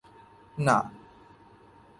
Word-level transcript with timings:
না। 0.57 0.77